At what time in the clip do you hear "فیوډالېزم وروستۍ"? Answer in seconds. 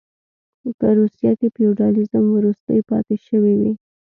1.55-2.79